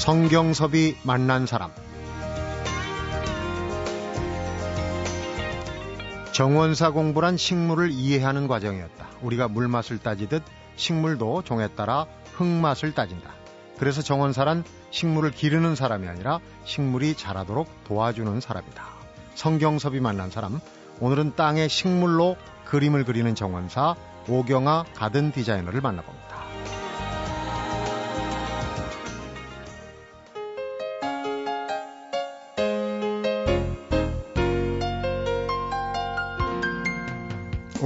[0.00, 1.70] 성경섭이 만난 사람
[6.32, 9.08] 정원사 공부란 식물을 이해하는 과정이었다.
[9.20, 10.42] 우리가 물맛을 따지듯
[10.76, 13.30] 식물도 종에 따라 흙맛을 따진다.
[13.78, 18.82] 그래서 정원사란 식물을 기르는 사람이 아니라 식물이 자라도록 도와주는 사람이다.
[19.34, 20.60] 성경섭이 만난 사람,
[21.00, 23.96] 오늘은 땅의 식물로 그림을 그리는 정원사
[24.30, 26.19] 오경아 가든 디자이너를 만나봅니다.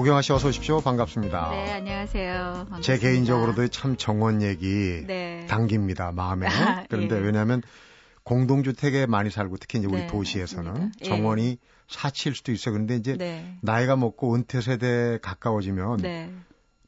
[0.05, 0.83] 오경아 씨 어서 오십시오.
[0.83, 1.49] 반갑습니다.
[1.49, 2.35] 네, 안녕하세요.
[2.69, 2.81] 반갑습니다.
[2.83, 5.47] 제 개인적으로도 참 정원 얘기 네.
[5.49, 6.13] 당깁니다.
[6.13, 6.47] 마음에.
[6.47, 7.21] 아, 그런데 예.
[7.21, 7.63] 왜냐하면
[8.23, 10.93] 공동주택에 많이 살고 특히 이제 우리 네, 도시에서는.
[11.01, 11.05] 예.
[11.07, 11.57] 정원이
[11.89, 12.75] 사치일 수도 있어요.
[12.75, 13.57] 그런데 이제 네.
[13.63, 16.31] 나이가 먹고 은퇴 세대 가까워지면 네.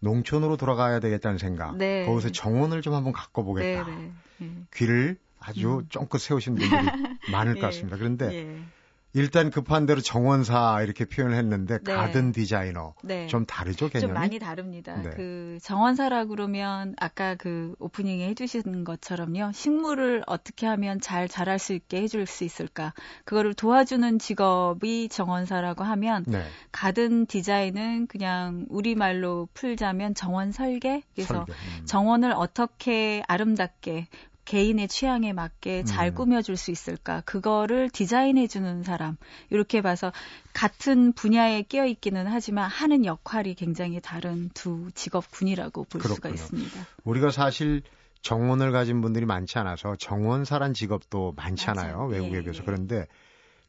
[0.01, 1.79] 농촌으로 돌아가야 되겠다는 생각.
[1.79, 2.05] 네.
[2.05, 3.87] 거기서 정원을 좀 한번 네, 가꿔보겠다.
[3.87, 4.13] 네.
[4.43, 4.51] 예.
[4.75, 6.71] 귀를 아주 쫑긋 세우신 분들이
[7.33, 7.63] 많을 것 예.
[7.63, 7.97] 같습니다.
[7.97, 8.59] 그런데 예.
[9.17, 11.95] 일단 급한 대로 정원사 이렇게 표현을 했는데 네.
[11.95, 13.27] 가든 디자이너 네.
[13.29, 14.09] 좀 다르죠 개념이?
[14.09, 14.95] 좀 많이 다릅니다.
[15.01, 15.09] 네.
[15.17, 19.53] 그 정원사라 그러면 아까 그 오프닝에 해주신 것처럼요.
[19.53, 22.93] 식물을 어떻게 하면 잘 자랄 수 있게 해줄 수 있을까?
[23.25, 26.45] 그거를 도와주는 직업이 정원사라고 하면 네.
[26.71, 31.03] 가든 디자인은 그냥 우리 말로 풀자면 정원 설계.
[31.15, 31.53] 그래서 설계.
[31.53, 31.87] 음.
[31.87, 34.09] 정원을 어떻게 아름답게
[34.47, 36.15] 개인의 취향에 맞게 잘 음.
[36.15, 37.21] 꾸며줄 수 있을까?
[37.27, 39.19] 그거를 디자인해주는 사람.
[39.51, 40.13] 이렇게 봐서
[40.55, 46.35] 같은 분야에 끼어 있기는 하지만 하는 역할이 굉장히 다른 두 직업군이라고 볼 수가 그렇군요.
[46.35, 46.87] 있습니다.
[47.05, 47.83] 우리가 사실
[48.23, 51.99] 정원을 가진 분들이 많지 않아서 정원사란 직업도 많지 않아요.
[51.99, 52.09] 맞아요.
[52.09, 52.61] 외국에 예, 비해서.
[52.61, 52.65] 예.
[52.65, 53.07] 그런데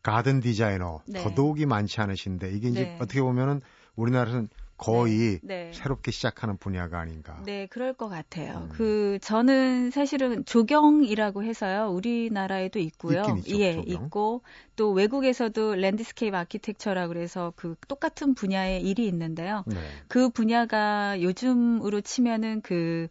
[0.03, 1.21] 가든 디자이너 네.
[1.21, 2.97] 더더욱이 많지 않으신데 이게 이제 네.
[2.99, 3.61] 어떻게 보면은
[3.95, 5.71] 우리나라에서는 거의 네.
[5.73, 7.41] 새롭게 시작하는 분야가 아닌가.
[7.45, 8.67] 네, 그럴 것 같아요.
[8.67, 8.69] 음.
[8.71, 11.89] 그 저는 사실은 조경이라고 해서요.
[11.89, 13.23] 우리나라에도 있고요.
[13.39, 14.05] 있죠, 예, 조경.
[14.05, 14.41] 있고
[14.75, 19.63] 또 외국에서도 landscape architecture라 그래서 그 똑같은 분야의 일이 있는데요.
[19.65, 19.77] 네.
[20.07, 23.07] 그 분야가 요즘으로 치면은 그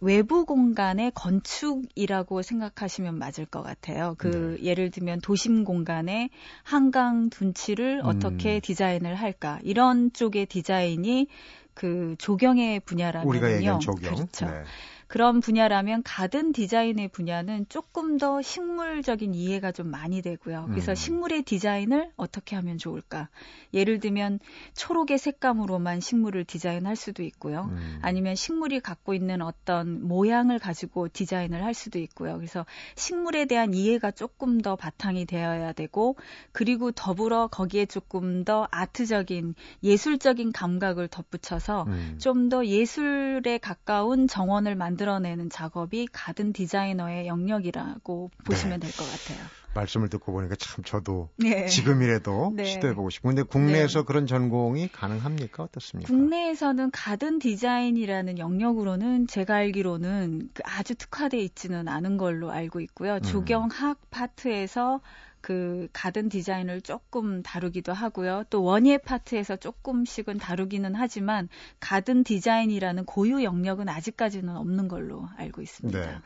[0.00, 4.14] 외부 공간의 건축이라고 생각하시면 맞을 것 같아요.
[4.18, 4.66] 그 네.
[4.66, 6.30] 예를 들면 도심 공간의
[6.62, 8.06] 한강 둔치를 음.
[8.06, 11.28] 어떻게 디자인을 할까 이런 쪽의 디자인이
[11.74, 13.28] 그 조경의 분야라면요.
[13.28, 14.14] 우리가 얘기한 조경.
[14.14, 14.46] 그렇죠.
[14.46, 14.64] 네.
[15.08, 20.66] 그런 분야라면 가든 디자인의 분야는 조금 더 식물적인 이해가 좀 많이 되고요.
[20.68, 20.94] 그래서 음.
[20.94, 23.28] 식물의 디자인을 어떻게 하면 좋을까?
[23.72, 24.40] 예를 들면
[24.74, 27.68] 초록의 색감으로만 식물을 디자인할 수도 있고요.
[27.70, 27.98] 음.
[28.02, 32.36] 아니면 식물이 갖고 있는 어떤 모양을 가지고 디자인을 할 수도 있고요.
[32.36, 36.16] 그래서 식물에 대한 이해가 조금 더 바탕이 되어야 되고
[36.50, 42.18] 그리고 더불어 거기에 조금 더 아트적인 예술적인 감각을 덧붙여서 음.
[42.20, 49.46] 좀더 예술에 가까운 정원을 만들 어내는 작업이 가든 디자이너의 영역이라고 보시면 될것 같아요.
[49.76, 51.66] 말씀을 듣고 보니까 참 저도 네.
[51.66, 52.64] 지금이라도 네.
[52.64, 56.08] 시도해보고 싶고 근데 국내에서 그런 전공이 가능합니까 어떻습니까?
[56.08, 63.16] 국내에서는 가든 디자인이라는 영역으로는 제가 알기로는 그 아주 특화돼 있지는 않은 걸로 알고 있고요.
[63.16, 63.22] 음.
[63.22, 65.00] 조경학 파트에서
[65.46, 68.42] 그 가든 디자인을 조금 다루기도 하고요.
[68.50, 71.48] 또 원예 파트에서 조금씩은 다루기는 하지만
[71.78, 76.00] 가든 디자인이라는 고유 영역은 아직까지는 없는 걸로 알고 있습니다.
[76.00, 76.18] 네.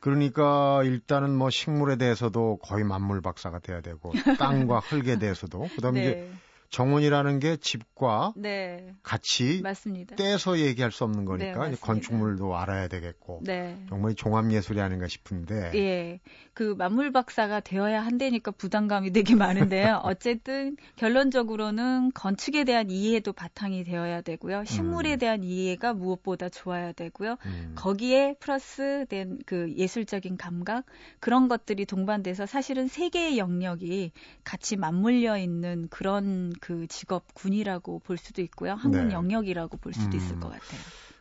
[0.00, 6.10] 그러니까 일단은 뭐 식물에 대해서도 거의 만물 박사가 돼야 되고 땅과 흙에 대해서도 그다음에 이제
[6.14, 6.32] 네.
[6.70, 8.94] 정원이라는 게 집과 네.
[9.02, 10.16] 같이 맞습니다.
[10.16, 11.86] 떼서 얘기할 수 없는 네, 거니까 맞습니다.
[11.86, 13.78] 건축물도 알아야 되겠고 네.
[13.88, 16.20] 정말 종합 예술이 아닌가 싶은데 예.
[16.52, 20.00] 그 만물 박사가 되어야 한다니까 부담감이 되게 많은데요.
[20.04, 24.64] 어쨌든 결론적으로는 건축에 대한 이해도 바탕이 되어야 되고요.
[24.64, 25.18] 식물에 음.
[25.18, 27.36] 대한 이해가 무엇보다 좋아야 되고요.
[27.46, 30.84] 음, 거기에 플러스 된 그 예술적인 감각
[31.20, 34.12] 그런 것들이 동반돼서 사실은 세 개의 영역이
[34.42, 38.72] 같이 맞물려 있는 그런 그 직업 군이라고 볼 수도 있고요.
[38.72, 39.14] 학문 네.
[39.14, 40.40] 영역이라고 볼 수도 있을 음.
[40.40, 40.80] 것 같아요.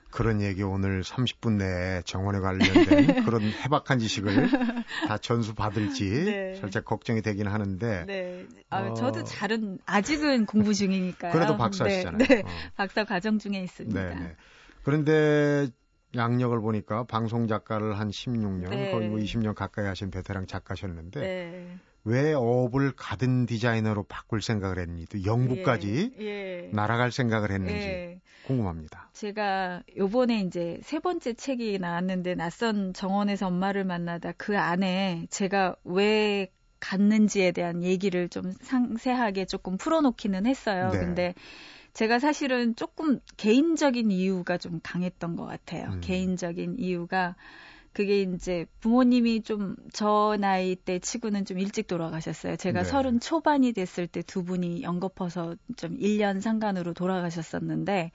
[0.09, 4.49] 그런 얘기 오늘 30분 내에 정원에 관련된 그런 해박한 지식을
[5.07, 6.55] 다 전수 받을지 네.
[6.55, 8.47] 살짝 걱정이 되긴 하는데 네.
[8.69, 8.93] 아, 어.
[8.93, 11.33] 저도 잘은 아직은 공부 중이니까요.
[11.33, 12.19] 그래도 박사시잖아요.
[12.19, 12.41] 네, 네.
[12.41, 12.47] 어.
[12.77, 14.01] 박사 과정 중에 있습니다.
[14.01, 14.35] 네, 네.
[14.83, 15.67] 그런데
[16.15, 18.91] 양력을 보니까 방송 작가를 한 16년, 네.
[18.91, 21.77] 거의 뭐 20년 가까이 하신 베테랑 작가셨는데 네.
[22.05, 25.05] 왜 업을 가든 디자이너로 바꿀 생각을 했니?
[25.05, 26.25] 또 영국까지 예.
[26.25, 26.69] 예.
[26.73, 28.21] 날아갈 생각을 했는지 예.
[28.45, 29.09] 궁금합니다.
[29.13, 36.51] 제가 요번에 이제 세 번째 책이 나왔는데 낯선 정원에서 엄마를 만나다 그 안에 제가 왜
[36.81, 40.89] 갔는지에 대한 얘기를 좀 상세하게 조금 풀어놓기는 했어요.
[40.91, 40.99] 네.
[40.99, 41.33] 근데
[41.93, 45.91] 제가 사실은 조금 개인적인 이유가 좀 강했던 것 같아요.
[45.91, 46.01] 음.
[46.01, 47.35] 개인적인 이유가
[47.93, 52.55] 그게 이제 부모님이 좀 저 나이 때 치고는 좀 일찍 돌아가셨어요.
[52.55, 52.89] 제가 네.
[52.89, 58.11] 서른 초반이 됐을 때 두 분이 연거퍼서 좀 1년 상간으로 돌아가셨었는데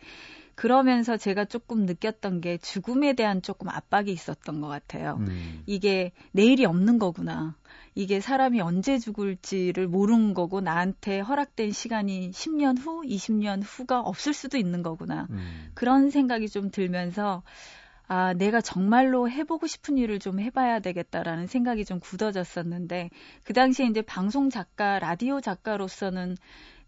[0.56, 5.18] 그러면서 제가 조금 느꼈던 게 죽음에 대한 조금 압박이 있었던 것 같아요.
[5.20, 5.62] 음.
[5.66, 7.54] 이게 내일이 없는 거구나.
[7.94, 14.56] 이게 사람이 언제 죽을지를 모르는 거고 나한테 허락된 시간이 10년 후, 20년 후가 없을 수도
[14.56, 15.28] 있는 거구나.
[15.30, 15.70] 음.
[15.74, 17.44] 그런 생각이 좀 들면서
[18.08, 23.10] 아, 내가 정말로 해보고 싶은 일을 좀 해봐야 되겠다라는 생각이 좀 굳어졌었는데,
[23.44, 26.36] 그 당시에 이제 방송 작가, 라디오 작가로서는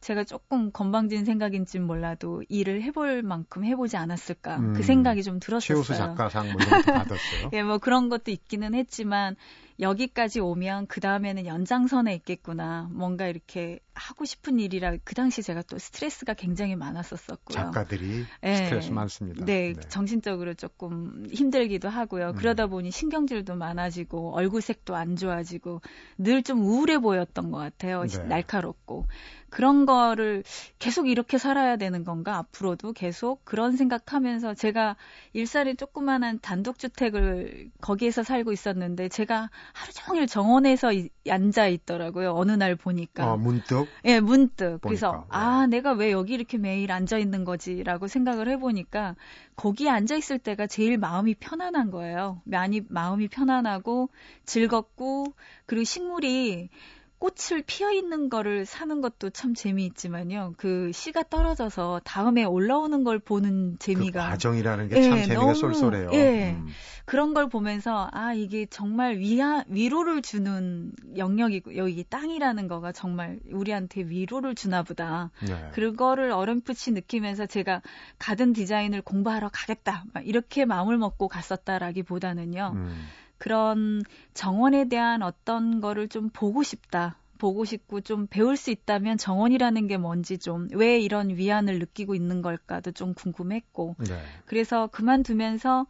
[0.00, 4.56] 제가 조금 건방진 생각인지는 몰라도 일을 해볼 만큼 해보지 않았을까.
[4.56, 4.72] 음.
[4.74, 5.76] 그 생각이 좀 들었었어요.
[5.82, 7.50] 최우수 작가상 뭐 이런 것도 받았어요.
[7.54, 9.36] 예, 뭐 그런 것도 있기는 했지만
[9.78, 12.88] 여기까지 오면 그 다음에는 연장선에 있겠구나.
[12.92, 17.54] 뭔가 이렇게 하고 싶은 일이라 그 당시 제가 또 스트레스가 굉장히 많았었었고요.
[17.54, 18.54] 작가들이 예.
[18.56, 19.44] 스트레스 많습니다.
[19.46, 22.28] 네, 정신적으로 조금 힘들기도 하고요.
[22.30, 22.34] 음.
[22.34, 25.80] 그러다 보니 신경질도 많아지고 얼굴색도 안 좋아지고
[26.18, 28.04] 늘 좀 우울해 보였던 것 같아요.
[28.04, 28.24] 네.
[28.24, 29.06] 날카롭고.
[29.50, 30.42] 그런 거를
[30.78, 32.36] 계속 이렇게 살아야 되는 건가?
[32.38, 34.96] 앞으로도 계속 그런 생각하면서 제가
[35.32, 42.32] 일산에 조그만한 단독주택을 거기에서 살고 있었는데 제가 하루 종일 정원에서 이- 앉아 있더라고요.
[42.34, 43.32] 어느 날 보니까.
[43.32, 44.78] 어, 문득 예, 문득.
[44.80, 45.76] 그래서, 보니까, 아, 네.
[45.76, 49.16] 내가 왜 여기 이렇게 매일 앉아 있는 거지라고 생각을 해보니까,
[49.56, 52.40] 거기에 앉아 있을 때가 제일 마음이 편안한 거예요.
[52.44, 54.10] 많이, 마음이 편안하고,
[54.44, 55.34] 즐겁고,
[55.66, 56.68] 그리고 식물이
[57.20, 60.54] 꽃을 피어 있는 거를 사는 것도 참 재미있지만요.
[60.56, 64.30] 그 씨가 떨어져서 다음에 올라오는 걸 보는 그 재미가.
[64.30, 66.10] 과정이라는 게참 예, 재미가 너무, 쏠쏠해요.
[66.14, 66.52] 예.
[66.52, 66.68] 음.
[67.04, 74.00] 그런 걸 보면서 아 이게 정말 위하, 위로를 주는 영역이고 여기 땅이라는 거가 정말 우리한테
[74.02, 75.30] 위로를 주나 보다.
[75.46, 75.70] 네.
[75.74, 77.82] 그거를 어렴풋이 느끼면서 제가
[78.18, 80.04] 가든 디자인을 공부하러 가겠다.
[80.14, 82.72] 막 이렇게 마음을 먹고 갔었다라기보다는요.
[82.76, 83.08] 음.
[83.40, 84.02] 그런
[84.34, 87.19] 정원에 대한 어떤 거를 좀 보고 싶다.
[87.40, 92.42] 보고 싶고 좀 배울 수 있다면 정원이라는 게 뭔지 좀 왜 이런 위안을 느끼고 있는
[92.42, 94.20] 걸까도 좀 궁금했고 네.
[94.46, 95.86] 그래서 그만두면서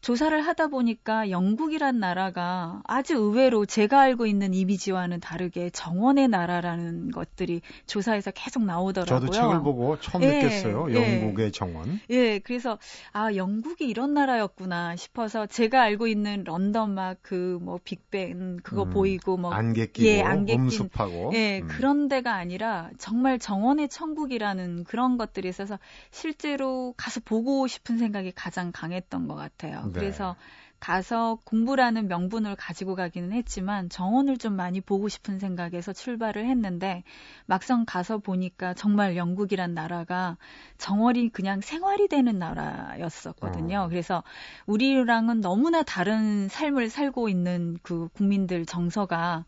[0.00, 7.60] 조사를 하다 보니까 영국이란 나라가 아주 의외로 제가 알고 있는 이미지와는 다르게 정원의 나라라는 것들이
[7.86, 9.20] 조사에서 계속 나오더라고요.
[9.20, 10.86] 저도 책을 보고 처음 예, 느꼈어요.
[10.90, 10.94] 예.
[10.94, 12.00] 영국의 정원.
[12.10, 12.78] 예, 그래서
[13.12, 18.90] 아 영국이 이런 나라였구나 싶어서 제가 알고 있는 런던 막 그 뭐 빅벤 그거 음,
[18.90, 21.32] 보이고 뭐 안개 끼고 예, 안개 낀- 음습하고.
[21.34, 21.68] 예, 음.
[21.68, 25.78] 그런 데가 아니라 정말 정원의 천국이라는 그런 것들이 있어서
[26.10, 29.86] 실제로 가서 보고 싶은 생각이 가장 강했던 것 같아요.
[29.86, 29.92] 네.
[29.92, 30.36] 그래서
[30.80, 37.04] 가서 공부라는 명분을 가지고 가기는 했지만 정원을 좀 많이 보고 싶은 생각에서 출발을 했는데
[37.46, 40.36] 막상 가서 보니까 정말 영국이란 나라가
[40.76, 43.84] 정원이 그냥 생활이 되는 나라였었거든요.
[43.84, 43.88] 어.
[43.88, 44.22] 그래서
[44.66, 49.46] 우리랑은 너무나 다른 삶을 살고 있는 그 국민들 정서가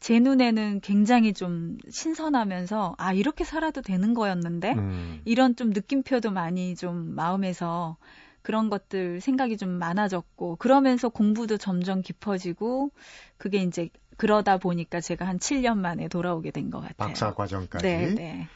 [0.00, 5.20] 제 눈에는 굉장히 좀 신선하면서 아 이렇게 살아도 되는 거였는데 음.
[5.24, 7.96] 이런 좀 느낌표도 많이 좀 마음에서
[8.42, 12.90] 그런 것들 생각이 좀 많아졌고 그러면서 공부도 점점 깊어지고
[13.36, 16.94] 그게 이제 그러다 보니까 제가 한 7년 만에 돌아오게 된 것 같아요.
[16.96, 17.86] 박사 과정까지.
[17.86, 18.48] 네, 네.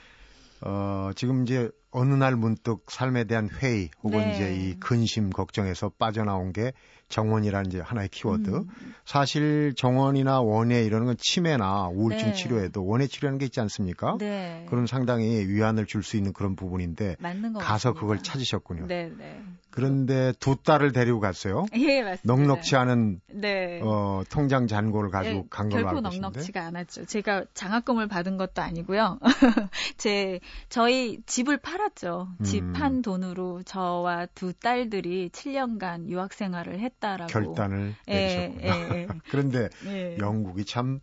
[0.63, 4.35] 어, 지금 이제 어느 날 문득 삶에 대한 회의 혹은 네.
[4.35, 6.73] 이제 이 근심 걱정에서 빠져나온 게
[7.09, 8.51] 정원이라는 이제 하나의 키워드.
[8.51, 8.67] 음,
[9.05, 12.35] 사실 정원이나 원예 이런 건 치매나 우울증 네.
[12.35, 14.17] 치료에도 원예 치료라는 게 있지 않습니까?
[14.19, 14.67] 네.
[14.69, 18.01] 그런 상당히 위안을 줄 수 있는 그런 부분인데 맞는 것 가서 같습니다.
[18.01, 18.87] 그걸 찾으셨군요.
[18.89, 19.41] 네, 네.
[19.71, 21.65] 그런데 두 딸을 데리고 갔어요.
[21.75, 22.21] 예, 맞습니다.
[22.25, 23.81] 넉넉지 않은 네.
[23.83, 26.21] 어, 통장 잔고를 가지고 예, 간 걸로 결코 알고 있는데.
[26.41, 27.07] 넉넉지가 않았죠.
[27.07, 29.19] 제가 장학금을 받은 것도 아니고요.
[29.97, 32.29] 제 저희 집을 팔 았죠.
[32.43, 32.73] 집 음.
[32.73, 37.33] 판 돈으로 저와 두 딸들이 7년간 유학 생활을 했다라고.
[37.33, 38.67] 결단을 예, 내리셨구나.
[38.67, 39.09] 예, 예.
[39.31, 40.17] 그런데 예.
[40.19, 41.01] 영국이 참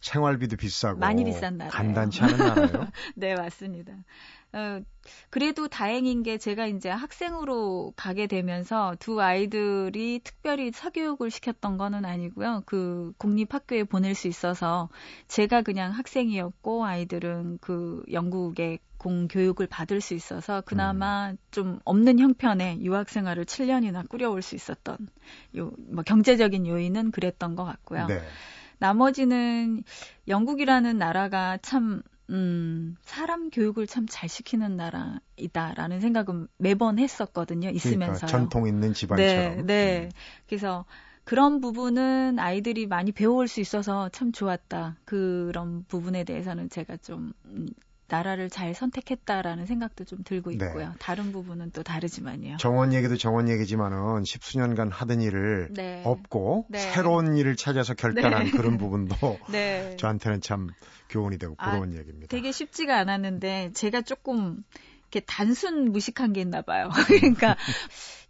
[0.00, 1.70] 생활비도 비싸고 많이 비싼 나라예요.
[1.70, 2.88] 간단치 않은 나라예요.
[3.16, 3.92] 네, 맞습니다.
[4.52, 4.80] 어,
[5.30, 12.62] 그래도 다행인 게 제가 이제 학생으로 가게 되면서 두 아이들이 특별히 사교육을 시켰던 거는 아니고요.
[12.66, 14.88] 그 공립학교에 보낼 수 있어서
[15.28, 23.08] 제가 그냥 학생이었고 아이들은 그 영국의 공교육을 받을 수 있어서 그나마 좀 없는 형편의 유학
[23.08, 24.98] 생활을 7년이나 꾸려올 수 있었던
[25.56, 28.06] 요 뭐 경제적인 요인은 그랬던 것 같고요.
[28.06, 28.20] 네.
[28.78, 29.82] 나머지는
[30.28, 37.68] 영국이라는 나라가 참, 음, 사람 교육을 참 잘 시키는 나라이다라는 생각은 매번 했었거든요.
[37.68, 38.28] 그러니까 있으면서요.
[38.28, 39.66] 전통 있는 네, 집안처럼.
[39.66, 40.04] 네.
[40.04, 40.10] 음.
[40.46, 40.84] 그래서
[41.24, 44.96] 그런 부분은 아이들이 많이 배워올 수 있어서 참 좋았다.
[45.04, 47.68] 그런 부분에 대해서는 제가 좀, 음,
[48.10, 50.56] 나라를 잘 선택했다라는 생각도 좀 들고 네.
[50.56, 50.94] 있고요.
[50.98, 52.56] 다른 부분은 또 다르지만요.
[52.58, 56.02] 정원 얘기도 정원 얘기지만은 십수년간 하던 일을 네.
[56.04, 56.78] 없고 네.
[56.78, 59.14] 새로운 일을 찾아서 결단한 그런 부분도
[59.50, 59.96] 네.
[59.96, 60.68] 저한테는 참
[61.08, 62.26] 교훈이 되고 아, 부러운 얘기입니다.
[62.28, 64.62] 되게 쉽지가 않았는데 제가 조금
[65.10, 66.88] 이렇게 단순 무식한 게 있나 봐요.
[67.06, 67.56] 그러니까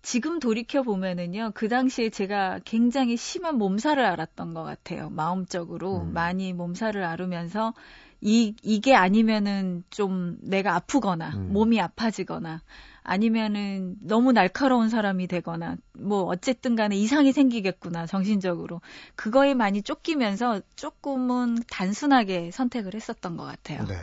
[0.02, 5.10] 지금 돌이켜 보면은요, 그 당시에 제가 굉장히 심한 몸살을 앓았던 것 같아요.
[5.10, 6.14] 마음적으로 음.
[6.14, 7.74] 많이 몸살을 앓으면서
[8.20, 11.52] 이 이게 아니면은 좀 내가 아프거나 음.
[11.52, 12.60] 몸이 아파지거나
[13.02, 18.80] 아니면은 너무 날카로운 사람이 되거나 뭐 어쨌든 간에 이상이 생기겠구나 정신적으로
[19.16, 23.84] 그거에 많이 쫓기면서 조금은 단순하게 선택을 했었던 것 같아요.
[23.86, 23.96] 네.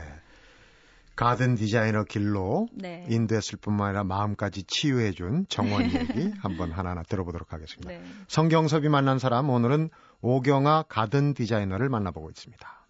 [1.16, 3.04] 가든 디자이너 길로 네.
[3.10, 7.90] 인도했을 뿐만 아니라 마음까지 치유해준 정원 얘기 한번 하나하나 들어보도록 하겠습니다.
[7.90, 8.02] 네.
[8.28, 9.90] 성경섭이 만난 사람 오늘은
[10.22, 12.87] 오경아 가든 디자이너를 만나보고 있습니다.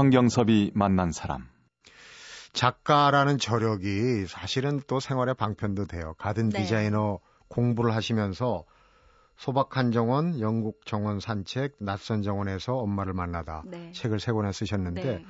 [0.00, 1.46] 성경섭이 만난 사람.
[2.54, 6.14] 작가라는 저력이 사실은 또 생활의 방편도 돼요.
[6.16, 6.62] 가든 네.
[6.62, 8.64] 디자이너 공부를 하시면서
[9.36, 13.92] 소박한 정원, 영국 정원 산책, 낯선 정원에서 엄마를 만나다 네.
[13.92, 15.24] 책을 세 권을 쓰셨는데 네.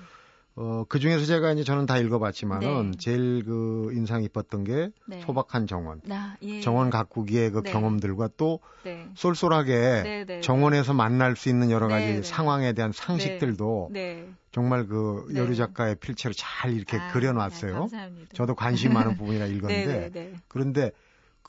[0.63, 2.99] 어, 그 중에서 제가 이제 저는 다 읽어봤지만은 네.
[2.99, 5.23] 제일 그 인상 깊었던 게 네.
[5.23, 6.03] 소박한 정원.
[6.05, 6.61] 나, 예.
[6.61, 7.73] 정원 가꾸기의 그 네.
[7.73, 9.09] 경험들과 또 네.
[9.15, 10.41] 쏠쏠하게 네, 네.
[10.43, 12.23] 정원에서 만날 수 있는 여러 가지.
[12.23, 14.29] 상황에 대한 상식들도 네.
[14.53, 15.41] 정말 그 네.
[15.41, 17.89] 여류 작가의 필체로 잘 이렇게 아, 그려놨어요.
[18.35, 20.35] 저도 관심 많은 부분이라 읽었는데.
[20.47, 20.91] 그런데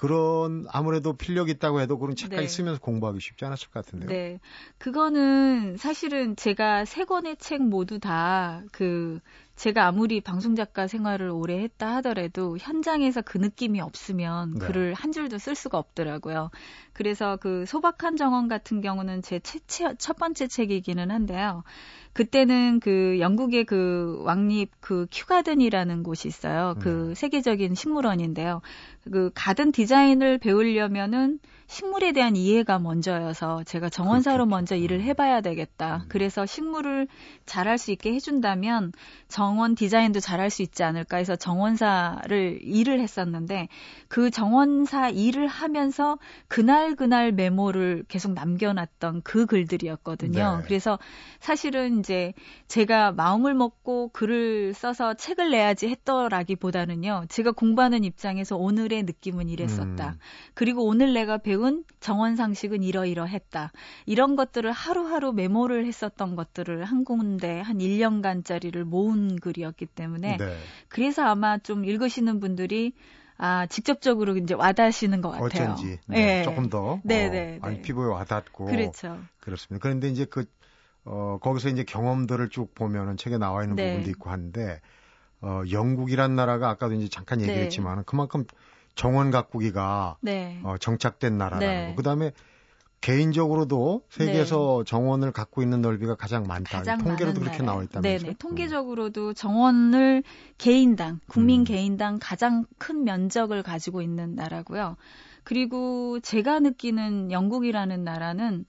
[0.01, 2.47] 그런 아무래도 필력 있다고 해도 그런 책까지 네.
[2.47, 4.09] 쓰면서 공부하기 쉽지 않았을 것 같은데요.
[4.09, 4.39] 네.
[4.79, 9.19] 그거는 사실은 제가 세 권의 책 모두 다 그
[9.61, 14.65] 제가 아무리 방송 작가 생활을 오래 했다 하더라도 현장에서 그 느낌이 없으면 네.
[14.65, 16.49] 글을 한 줄도 쓸 수가 없더라고요.
[16.93, 21.63] 그래서 그 소박한 정원 같은 경우는 제 첫 번째 책이기는 한데요.
[22.13, 26.73] 그때는 그 영국의 그 왕립 그 큐가든이라는 곳이 있어요.
[26.81, 27.15] 그 네.
[27.15, 28.61] 세계적인 식물원인데요.
[29.11, 31.39] 그 가든 디자인을 배우려면은
[31.71, 34.45] 식물에 대한 이해가 먼저여서 제가 정원사로.
[34.45, 36.01] 먼저 일을 해봐야 되겠다.
[36.03, 36.05] 음.
[36.09, 37.07] 그래서 식물을
[37.45, 38.91] 잘할 수 있게 해준다면
[39.29, 43.69] 정원 디자인도 잘할 수 있지 않을까 해서 정원사를 일을 했었는데
[44.09, 46.17] 그 정원사 일을 하면서
[46.49, 50.57] 그날 그날 메모를 계속 남겨놨던 그 글들이었거든요.
[50.57, 50.63] 네.
[50.65, 50.99] 그래서
[51.39, 52.33] 사실은 이제
[52.67, 57.27] 제가 마음을 먹고 글을 써서 책을 내야지 했더라기보다는요.
[57.29, 60.09] 제가 공부하는 입장에서 오늘의 느낌은 이랬었다.
[60.09, 60.19] 음.
[60.53, 63.71] 그리고 오늘 내가 배운 정원 상식은 이러이러했다.
[64.05, 70.57] 이런 것들을 하루하루 메모를 했었던 것들을 한 군데 한 1년간짜리를 모은 글이었기 때문에 네.
[70.89, 72.93] 그래서 아마 좀 읽으시는 분들이
[73.37, 75.45] 아, 직접적으로 이제 와닿으시는 것 같아요.
[75.71, 76.43] 어쩐지 네, 예.
[76.43, 77.81] 조금 더 네, 어, 네, 아니, 네.
[77.81, 79.19] 피부에 와닿고 그렇죠.
[79.39, 79.81] 그렇습니다.
[79.81, 80.45] 그런데 이제 그
[81.05, 83.89] 어, 거기서 이제 경험들을 쭉 보면은 책에 나와 있는 네.
[83.89, 84.79] 부분도 있고 한데
[85.41, 87.47] 어, 영국이란 나라가 아까도 이제 잠깐 네.
[87.47, 88.45] 얘기했지만 그만큼
[88.95, 90.59] 정원 가꾸기가 네.
[90.63, 91.89] 어, 정착된 나라라는 네.
[91.89, 91.95] 거.
[91.95, 92.31] 그다음에
[93.01, 96.77] 개인적으로도 세계에서 정원을 갖고 있는 넓이가 가장 많다.
[96.79, 97.63] 가장 통계로도 그렇게.
[97.63, 98.19] 나와 있다면서요?
[98.19, 98.35] 네네.
[98.37, 100.23] 통계적으로도 정원을
[100.59, 101.63] 개인당, 국민 음.
[101.65, 104.97] 개인당 가장 큰 면적을 가지고 있는 나라고요.
[105.43, 108.65] 그리고 제가 느끼는 영국이라는 나라는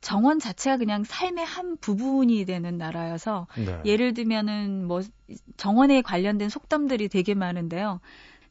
[0.00, 3.80] 정원 자체가 그냥 삶의 한 부분이 되는 나라여서 네.
[3.84, 5.02] 예를 들면은 뭐
[5.56, 8.00] 정원에 관련된 속담들이 되게 많은데요.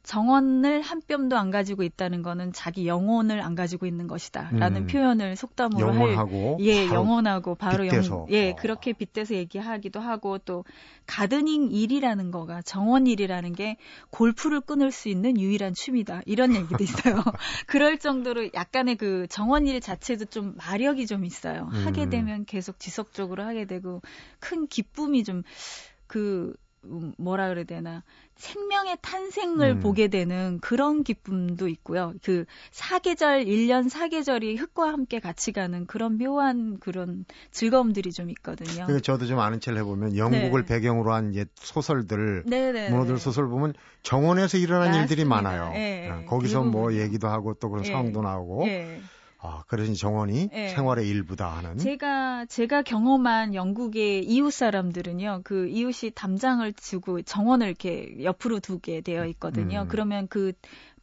[0.04, 4.86] 정원을 한 뼘도 안 가지고 있다는 거는 자기 영혼을 안 가지고 있는 것이다라는 음.
[4.86, 7.86] 표현을 속담으로 할 영원하고 예, 바로 영원하고 바로.
[7.86, 8.56] 영, 예, 어.
[8.56, 10.64] 그렇게 빗대서 얘기하기도 하고 또
[11.06, 13.76] 가드닝 일이라는 거가 정원 일이라는 게
[14.10, 16.20] 골프를 끊을 수 있는 유일한 취미다.
[16.26, 17.22] 이런 얘기도 있어요.
[17.66, 21.68] 그럴 정도로 약간의 그 정원 일 자체도 좀 마력이 좀 있어요.
[21.70, 22.10] 하게 음.
[22.10, 24.02] 되면 계속 지속적으로 하게 되고
[24.38, 26.54] 큰 기쁨이 좀그
[27.18, 28.02] 뭐라 그래야 되나
[28.36, 29.80] 생명의 탄생을 음.
[29.80, 32.14] 보게 되는 그런 기쁨도 있고요.
[32.22, 38.86] 그 사계절 1년 사계절이 흙과 함께 같이 가는 그런 묘한 그런 즐거움들이 좀 있거든요.
[38.86, 40.74] 그 저도 좀 아는 체를 해보면 영국을 네.
[40.74, 42.90] 배경으로 한옛 소설들 네네.
[42.90, 45.50] 문어들 소설 보면 정원에서 일어난 일들이 맞습니다.
[45.50, 45.72] 많아요.
[45.76, 46.08] 예.
[46.10, 46.94] 어, 거기서 뭐.
[46.94, 47.90] 얘기도 하고 또 그런 예.
[47.90, 49.00] 상황도 나오고 예.
[49.46, 50.68] 아 그래서 이 정원이 예.
[50.68, 55.42] 생활의 일부다 하는 제가 제가 경험한 영국의 이웃 사람들은요.
[55.44, 59.82] 그 이웃이 담장을 주고 정원을 이렇게 옆으로 두게 되어 있거든요.
[59.82, 59.88] 음.
[59.88, 60.52] 그러면 그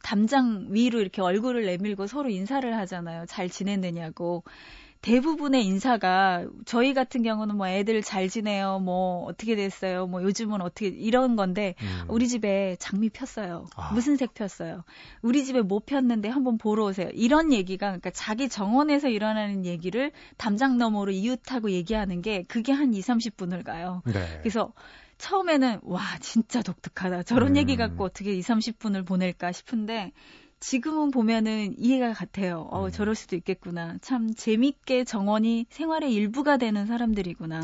[0.02, 3.26] 담장 위로 이렇게 얼굴을 내밀고 서로 인사를 하잖아요.
[3.26, 4.42] 잘 지냈느냐고.
[5.02, 10.86] 대부분의 인사가 저희 같은 경우는 뭐 애들 잘 지내요, 뭐 어떻게 됐어요, 뭐 요즘은 어떻게
[10.86, 12.04] 이런 건데 음.
[12.08, 13.66] 우리 집에 장미 폈어요.
[13.76, 13.92] 아.
[13.92, 14.84] 무슨 색 폈어요?
[15.20, 17.10] 우리 집에 뭐 폈는데 한번 보러 오세요.
[17.12, 23.00] 이런 얘기가 그러니까 자기 정원에서 일어나는 얘기를 담장 너머로 이웃하고 얘기하는 게 그게 한 2,
[23.00, 24.02] 30분을 가요.
[24.06, 24.38] 네.
[24.40, 24.72] 그래서
[25.18, 27.24] 처음에는 와 진짜 독특하다.
[27.24, 27.56] 저런 음.
[27.56, 30.12] 얘기 갖고 어떻게 2, 30분을 보낼까 싶은데
[30.62, 32.68] 지금은 보면은 이해가 같아요.
[32.70, 32.90] 어, 음.
[32.92, 33.96] 저럴 수도 있겠구나.
[34.00, 37.60] 참 재밌게 정원이 생활의 일부가 되는 사람들이구나.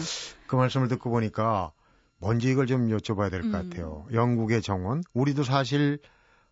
[0.49, 1.71] 그 말씀을 듣고 보니까
[2.19, 3.71] 먼저 이걸 좀 여쭤봐야 될것 음.
[3.71, 4.05] 같아요.
[4.13, 5.03] 영국의 정원.
[5.15, 6.01] 우리도 사실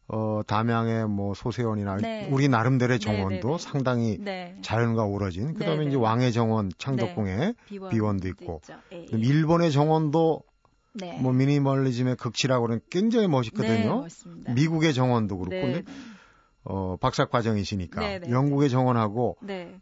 [0.07, 2.29] 어, 담양의 뭐 소세원이나 네.
[2.31, 3.57] 우리 나름대로의 네, 정원도 네네네.
[3.57, 3.59] 네.
[3.59, 4.57] 상당히 네.
[4.63, 5.89] 자연과 어우러진 그다음에 네네.
[5.89, 7.55] 이제 왕의 정원 창덕궁에 네.
[7.89, 8.61] 비원, 도 있고
[8.93, 9.17] 예, 예.
[9.17, 10.43] 일본의 정원도
[10.93, 11.19] 네.
[11.21, 14.07] 뭐 미니멀리즘의 극치라고 하는 굉장히 멋있거든요.
[14.55, 15.83] 미국의 정원도 그렇고 근데
[16.69, 18.19] 어, 박사 과정이시니까 네네.
[18.27, 19.81] 네, 영국의 정원하고 네.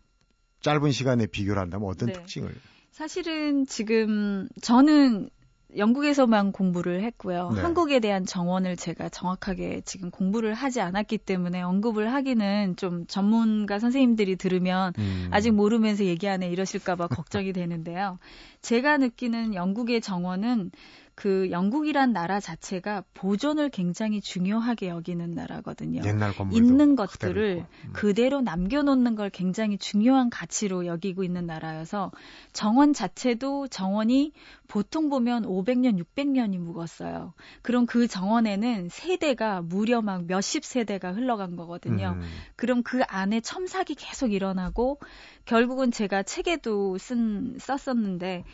[0.61, 2.13] 짧은 시간에 비교를 한다면 어떤 네.
[2.13, 2.55] 특징을?
[2.91, 5.31] 사실은 지금 저는
[5.77, 7.51] 영국에서만 공부를 했고요.
[7.55, 7.61] 네.
[7.61, 14.37] 한국에 대한 정원을 제가 정확하게 지금 공부를 하지 않았기 때문에 언급을 하기는 좀 전문가 선생님들이
[14.37, 15.29] 들으면 음.
[15.33, 18.19] 아직 모르면서 얘기하네 이러실까봐 걱정이 되는데요.
[18.63, 20.71] 제가 느끼는 영국의 정원은
[21.15, 26.03] 그 영국이란 나라 자체가 보존을 굉장히 중요하게 여기는 나라거든요.
[26.05, 27.93] 옛날 있는 것들을 음.
[27.93, 32.11] 그대로 남겨놓는 걸 굉장히 중요한 가치로 여기고 있는 나라여서
[32.53, 34.33] 정원 자체도 정원이
[34.67, 37.35] 보통 보면 500년, 600년이 묵었어요.
[37.63, 42.17] 그럼 그 정원에는 세대가 무려 막 몇십 세대가 흘러간 거거든요.
[42.17, 42.23] 음.
[42.57, 44.99] 그럼 그 안에 첨삭이 계속 일어나고
[45.45, 48.45] 결국은 제가 책에도 쓴 썼었는데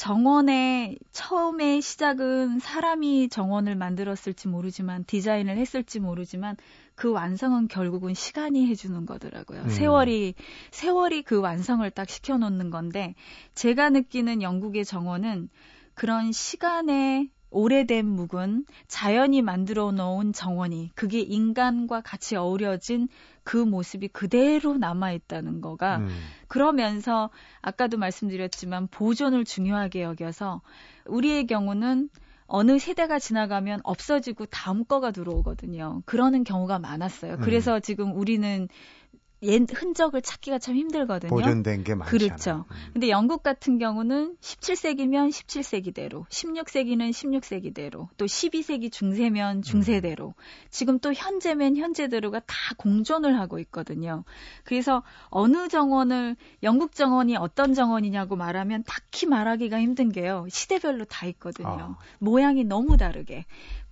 [0.00, 6.56] 정원의 처음에 시작은 사람이 정원을 만들었을지 모르지만 디자인을 했을지 모르지만
[6.94, 9.60] 그 완성은 결국은 시간이 해주는 거더라고요.
[9.60, 9.68] 음.
[9.68, 10.36] 세월이
[10.70, 13.14] 세월이 그 완성을 딱 시켜놓는 건데
[13.54, 15.50] 제가 느끼는 영국의 정원은
[15.92, 23.08] 그런 시간의 오래된 묵은 자연이 만들어 놓은 정원이 그게 인간과 같이 어우러진
[23.42, 26.08] 그 모습이 그대로 남아 있다는 거가 음.
[26.48, 30.60] 그러면서 아까도 말씀드렸지만 보존을 중요하게 여겨서
[31.06, 32.10] 우리의 경우는
[32.52, 36.02] 어느 세대가 지나가면 없어지고 다음 거가 들어오거든요.
[36.04, 37.34] 그러는 경우가 많았어요.
[37.34, 37.40] 음.
[37.40, 38.68] 그래서 지금 우리는
[39.42, 41.30] 옛 흔적을 찾기가 참 힘들거든요.
[41.30, 42.10] 보존된 게 많죠.
[42.10, 42.64] 그렇죠.
[42.70, 42.76] 음.
[42.92, 50.42] 근데 영국 같은 경우는 17세기면 17세기대로, 16세기는 16세기대로, 또 12세기 중세면 중세대로, 음.
[50.70, 54.24] 지금 또 현재면 현재대로가 다 공존을 하고 있거든요.
[54.64, 60.46] 그래서 어느 정원을 영국 정원이 어떤 정원이냐고 말하면 딱히 말하기가 힘든 게요.
[60.50, 61.68] 시대별로 다 있거든요.
[61.68, 61.98] 아.
[62.18, 63.46] 모양이 너무 다르게.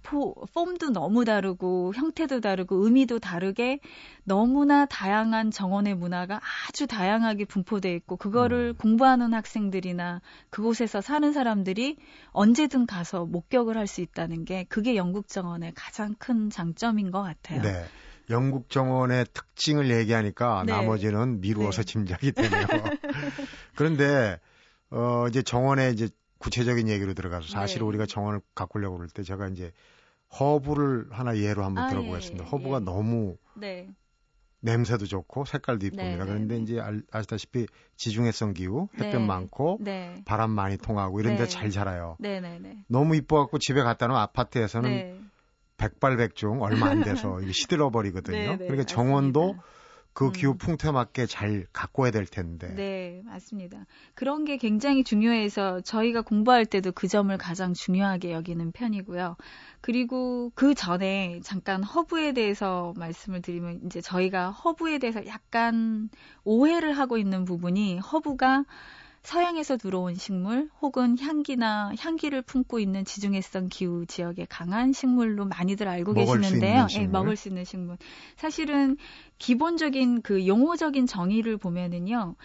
[0.09, 3.79] 포, 폼도 너무 다르고 형태도 다르고 의미도 다르게
[4.25, 8.75] 너무나 다양한 정원의 문화가 아주 다양하게 분포돼 있고 그거를 음.
[8.79, 11.99] 공부하는 학생들이나 그곳에서 사는 사람들이
[12.33, 17.62] 언제든 가서 목격을 할 수 있다는 게 그게 영국 정원의 가장 큰 장점인 것 같아요.
[17.62, 17.85] 네.
[18.31, 20.73] 영국 정원의 특징을 얘기하니까 네.
[20.73, 21.87] 나머지는 미루어서 네.
[21.92, 22.66] 짐작이 되네요.
[23.77, 24.38] 그런데
[24.90, 27.87] 어 이제 정원의 이제 구체적인 얘기로 들어가서 사실 네.
[27.88, 29.73] 우리가 정원을 가꾸려고 그럴 때 제가 이제
[30.38, 32.44] 허브를 하나 예로 한번 아, 들어보겠습니다.
[32.44, 32.84] 예, 허브가 예.
[32.84, 33.88] 너무 네.
[34.60, 36.24] 냄새도 좋고 색깔도 이쁩니다.
[36.24, 40.22] 네, 그런데 네, 이제 아, 시다시피 지중해성 기후, 햇볕 네, 많고 네.
[40.24, 41.70] 바람 많이 통하고 이런 데잘 네.
[41.70, 42.16] 자라요.
[42.88, 45.28] 너무 이뻐갖고 집에 갖다 놓은 아파트에서는
[45.76, 48.58] 백발백중 얼마 안 돼서 이게 시들어 버리거든요.
[48.58, 49.77] 그러니까 정원도 맞습니다.
[50.18, 50.33] 그 음.
[50.33, 52.66] 기후 풍토에 맞게 잘 가꿔야 될 텐데.
[52.74, 53.87] 네, 맞습니다.
[54.14, 59.37] 그런 게 굉장히 중요해서 저희가 공부할 때도 그 점을 가장 중요하게 여기는 편이고요.
[59.81, 66.11] 그리고 그 전에 잠깐 허브에 대해서 말씀을 드리면 이제 저희가 허브에 대해서 약간
[66.42, 68.64] 오해를 하고 있는 부분이 허브가
[69.28, 76.14] 서양에서 들어온 식물 혹은 향기나 향기를 품고 있는 지중해성 기후 지역에 강한 식물로 많이들 알고
[76.14, 76.86] 계시는데요.
[76.94, 77.98] 예, 먹을 수 있는 식물.
[78.38, 78.96] 사실은
[79.36, 82.36] 기본적인 그 용어적인 정의를 보면은요.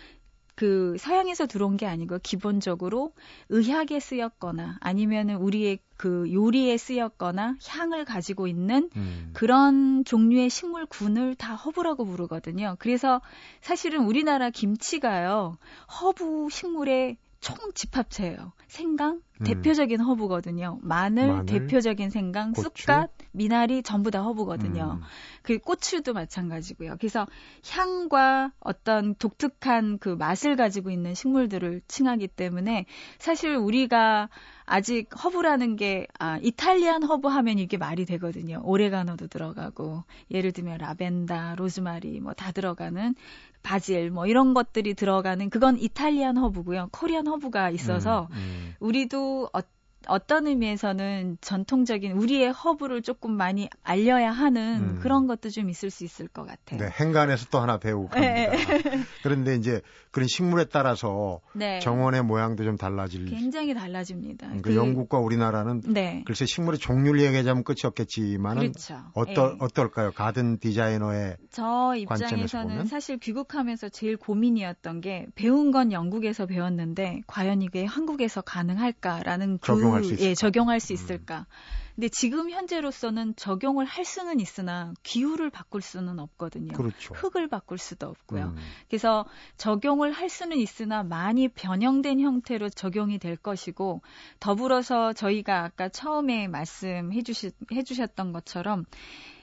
[0.56, 3.14] 그 서양에서 들어온 게 아니고 기본적으로
[3.50, 9.30] 의학에 쓰였거나 아니면은 우리의 그 요리에 쓰였거나 향을 가지고 있는 음.
[9.34, 12.76] 그런 종류의 식물군을 다 허브라고 부르거든요.
[12.80, 13.22] 그래서
[13.62, 15.58] 사실은 우리나라 김치가요.
[16.02, 18.54] 허브 식물의 총 집합체예요.
[18.68, 19.44] 생강, 음.
[19.44, 20.80] 대표적인 허브거든요.
[20.82, 22.70] 마늘, 마늘 대표적인 생강, 고추?
[22.84, 25.00] 쑥갓, 미나리 전부 다 허브거든요.
[25.02, 25.06] 음.
[25.42, 26.96] 그 고추도 마찬가지고요.
[27.00, 27.28] 그래서
[27.70, 32.86] 향과 어떤 독특한 그 맛을 가지고 있는 식물들을 칭하기 때문에
[33.20, 34.30] 사실 우리가
[34.66, 38.62] 아직 허브라는 게 아, Italian 허브 하면 이게 말이 되거든요.
[38.64, 43.16] 오레가노도 들어가고 예를 들면 라벤더, 로즈마리 뭐 다 들어가는
[43.64, 46.90] 바질 뭐 이런 것들이 들어가는 그건 Italian 허브고요.
[46.92, 48.76] Korean 허브가 있어서 음, 음.
[48.80, 49.60] 우리도 어,
[50.08, 55.00] 어떤 의미에서는 전통적인 우리의 허브를 조금 많이 알려야 하는 음.
[55.02, 56.80] 그런 것도 좀 있을 수 있을 것 같아요.
[56.80, 58.34] 네, 행간에서 또 하나 배우고 갑니다.
[58.34, 58.52] 네.
[59.24, 61.80] 그런데 이제 그런 식물에 따라서 네.
[61.80, 63.26] 정원의 모양도 좀 달라질.
[63.26, 64.50] 굉장히 달라집니다.
[64.58, 66.24] 그, 그 영국과 우리나라는 네.
[66.26, 69.00] 글쎄 식물의 종류를 얘기하자면 끝이 없겠지만은 그렇죠.
[69.14, 69.58] 어떨 네.
[69.60, 70.12] 어떨까요?
[70.12, 77.86] 가든 디자이너의 저 입장에서는 사실 귀국하면서 제일 고민이었던 게 배운 건 영국에서 배웠는데 과연 이게
[77.86, 79.66] 한국에서 가능할까라는 그
[80.02, 80.30] 적용할 수 있을까?
[80.30, 80.96] 예, 적용할 수 음.
[80.96, 81.40] 있을까?
[81.40, 81.84] 음.
[81.96, 86.74] 근데 지금 현재로서는 적용을 할 수는 있으나 기후를 바꿀 수는 없거든요.
[86.74, 87.14] 그렇죠.
[87.14, 88.46] 흙을 바꿀 수도 없고요.
[88.46, 88.58] 음.
[88.90, 89.26] 그래서
[89.58, 94.02] 적용을 할 수는 있으나 많이 변형된 형태로 적용이 될 것이고
[94.40, 98.86] 더불어서 저희가 아까 처음에 말씀해 주시, 해주셨던 것처럼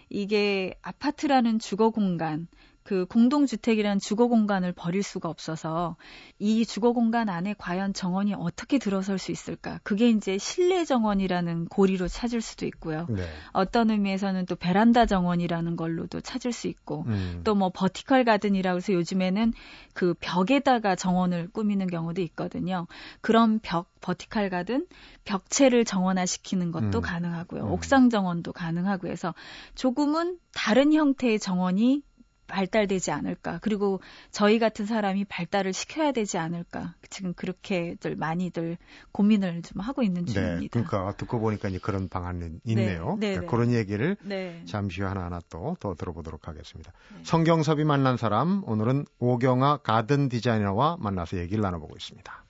[0.09, 2.49] 이게 아파트라는 주거 공간
[2.83, 5.97] 그 공동주택이라는 주거 공간을 버릴 수가 없어서
[6.39, 9.81] 이 주거 공간 안에 과연 정원이 어떻게 들어설 수 있을까?
[9.83, 13.07] 그게 이제 실내 정원이라는 고리로 찾을 수도 있고요.
[13.11, 13.23] 네.
[13.53, 17.43] 어떤 의미에서는 또 베란다 정원이라는 걸로도 찾을 수 있고 음.
[17.45, 19.53] 또뭐 버티컬 가든이라고 해서 요즘에는
[19.93, 22.87] 그 벽에다가 정원을 꾸미는 경우도 있거든요.
[23.21, 24.87] 그런 벽 버티컬 가든
[25.25, 27.03] 벽체를 정원화시키는 것도 음.
[27.03, 27.65] 가능하고요.
[27.65, 27.73] 음.
[27.73, 29.35] 옥상 정원도 가능하고 해서
[29.75, 32.03] 조금은 다른 형태의 정원이
[32.51, 33.59] 발달되지 않을까.
[33.63, 36.95] 그리고 저희 같은 사람이 발달을 시켜야 되지 않을까.
[37.09, 38.77] 지금 그렇게들 많이들
[39.13, 40.61] 고민을 좀 하고 있는 네, 중입니다.
[40.61, 43.17] 네, 그러니까 듣고 보니까 이제 그런 방안이 있네요.
[43.19, 44.63] 네, 네, 그러니까 그런 얘기를 네.
[44.67, 46.93] 잠시 후 하나하나 또더 들어보도록 하겠습니다.
[47.17, 47.23] 네.
[47.25, 52.45] 성경섭이 만난 사람 오늘은 오경아 가든 디자이너와 만나서 얘기를 나눠보고 있습니다.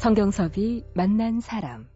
[0.00, 1.89] 성경섭이 만난 사람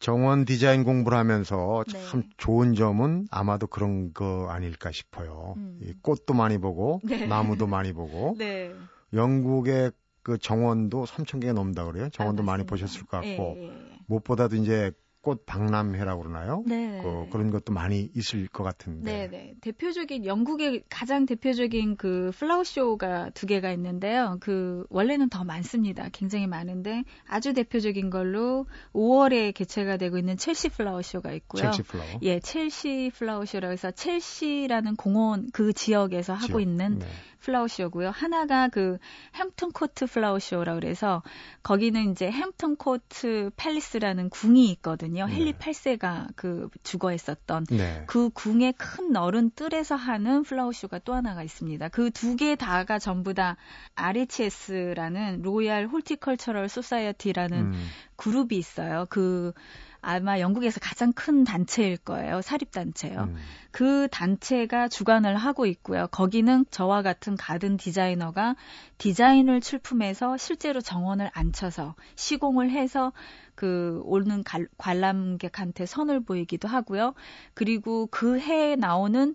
[0.00, 2.02] 정원 디자인 공부를 하면서 네.
[2.10, 5.54] 참 좋은 점은 아마도 그런 거 아닐까 싶어요.
[5.58, 5.78] 음.
[5.82, 7.26] 이 꽃도 많이 보고 네.
[7.26, 8.74] 나무도 많이 보고 네.
[9.12, 12.08] 영국의 그 정원도 3천 개가 넘다 그래요.
[12.10, 13.72] 정원도 아, 많이 보셨을 것 같고 예, 예.
[14.06, 14.90] 무엇보다도 이제
[15.22, 16.64] 꽃 박람회라고 그러나요?
[16.66, 17.00] 네.
[17.02, 19.12] 그, 그런 것도 많이 있을 것 같은데.
[19.12, 19.54] 네, 네.
[19.60, 24.38] 대표적인 영국의 가장 대표적인 그 플라워 쇼가 두 개가 있는데요.
[24.40, 26.08] 그 원래는 더 많습니다.
[26.12, 31.64] 굉장히 많은데 아주 대표적인 걸로 5월에 개최가 되고 있는 첼시 flower show가 있고요.
[31.64, 32.08] 첼시 flower.
[32.22, 36.48] 예, 첼시 flower show라고 해서 첼시라는 공원 그 지역에서 지역.
[36.48, 37.06] 하고 있는 네.
[37.40, 38.10] flower show고요.
[38.10, 38.98] 하나가 그
[39.34, 41.22] 햄튼 코트 flower show라 그래서
[41.62, 45.09] 거기는 이제 햄튼 코트 팰리스라는 궁이 있거든요.
[45.14, 45.34] 네.
[45.36, 48.04] 헨리 8세가 그 주거했었던 네.
[48.06, 51.88] 그 궁의 큰 넓은 뜰에서 하는 flower show가 또 하나가 있습니다.
[51.88, 53.56] 그 두 개 다가 전부 다
[53.94, 57.88] RHS라는 Royal Horticultural Society라는 음.
[58.16, 59.06] 그룹이 있어요.
[59.10, 59.52] 그
[60.02, 62.40] 아마 영국에서 가장 큰 단체일 거예요.
[62.42, 63.22] 사립단체요.
[63.22, 63.36] 음.
[63.70, 66.06] 그 단체가 주관을 하고 있고요.
[66.10, 68.56] 거기는 저와 같은 가든 디자이너가
[68.98, 73.12] 디자인을 출품해서 실제로 정원을 앉혀서 시공을 해서
[73.54, 74.42] 그 오는
[74.78, 77.14] 관람객한테 선을 보이기도 하고요.
[77.54, 79.34] 그리고 그 해에 나오는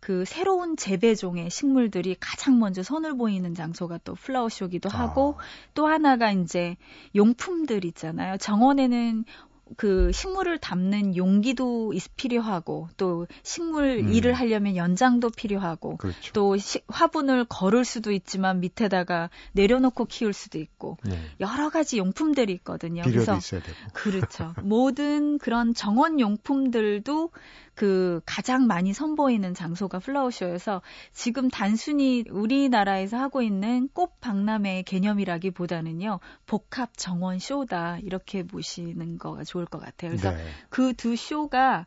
[0.00, 5.42] 그 새로운 재배종의 식물들이 가장 먼저 선을 보이는 장소가 또 플라워쇼기도 하고 아.
[5.74, 6.76] 또 하나가 이제
[7.14, 8.36] 용품들 있잖아요.
[8.36, 9.24] 정원에는
[9.76, 14.12] 그 식물을 담는 용기도 필요하고 또 식물 음.
[14.12, 16.32] 일을 하려면 연장도 필요하고 그렇죠.
[16.32, 21.18] 또 시, 화분을 걸을 수도 있지만 밑에다가 내려놓고 키울 수도 있고 네.
[21.40, 23.02] 여러 가지 용품들이 있거든요.
[23.02, 23.38] 그래서.
[23.92, 24.54] 그렇죠.
[24.62, 27.30] 모든 그런 정원 용품들도
[27.76, 30.80] 그 가장 많이 선보이는 장소가 플라워쇼여서
[31.12, 39.66] 지금 단순히 우리나라에서 하고 있는 꽃 박람회 개념이라기보다는요 복합 정원 쇼다 이렇게 보시는 거가 좋을
[39.66, 40.10] 것 같아요.
[40.10, 40.42] 그래서 네.
[40.70, 41.84] 그두 쇼가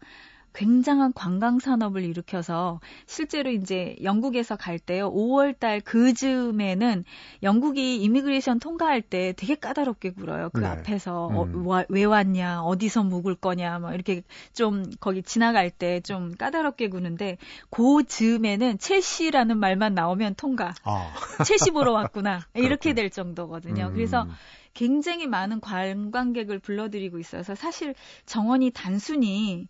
[0.53, 5.11] 굉장한 관광 산업을 일으켜서 실제로 이제 영국에서 갈 때요.
[5.13, 7.05] 5월 달 그 즈음에는
[7.41, 10.49] 영국이 이미그레이션 통과할 때 되게 까다롭게 굴어요.
[10.53, 10.67] 그 네.
[10.67, 11.67] 앞에서 어, 음.
[11.67, 17.37] 어, 왜 왔냐, 어디서 묵을 거냐, 뭐 이렇게 좀 거기 지나갈 때 좀 까다롭게 구는데
[17.69, 20.73] 그 즈음에는 첼시라는 말만 나오면 통과.
[20.83, 21.13] 아.
[21.45, 22.41] 첼시 보러 왔구나.
[22.55, 23.87] 이렇게 될 정도거든요.
[23.87, 23.93] 음.
[23.93, 24.27] 그래서
[24.73, 29.67] 굉장히 많은 관광객을 불러들이고 있어서 사실 정원이 단순히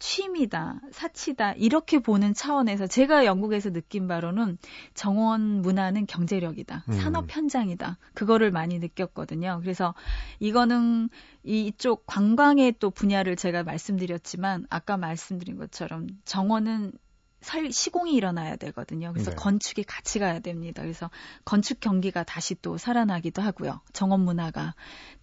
[0.00, 4.58] 취미다, 사치다 이렇게 보는 차원에서 제가 영국에서 느낀 바로는
[4.94, 6.92] 정원 문화는 경제력이다, 음.
[6.92, 9.60] 산업 현장이다 그거를 많이 느꼈거든요.
[9.62, 9.94] 그래서
[10.40, 11.10] 이거는
[11.44, 16.92] 이쪽 관광의 또 분야를 제가 말씀드렸지만 아까 말씀드린 것처럼 정원은
[17.40, 19.12] 설, 시공이 일어나야 되거든요.
[19.12, 19.36] 그래서 네.
[19.36, 20.82] 건축이 같이 가야 됩니다.
[20.82, 21.08] 그래서
[21.44, 23.80] 건축 경기가 다시 또 살아나기도 하고요.
[23.94, 24.74] 정원 문화가